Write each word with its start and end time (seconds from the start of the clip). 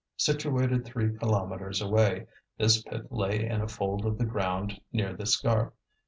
Situated 0.17 0.83
three 0.83 1.15
kilometres 1.15 1.79
away, 1.79 2.25
this 2.57 2.81
pit 2.81 3.11
lay 3.11 3.45
in 3.45 3.61
a 3.61 3.67
fold 3.67 4.03
of 4.07 4.17
the 4.17 4.25
ground 4.25 4.81
near 4.91 5.13
the 5.15 5.27
Scarpe. 5.27 5.75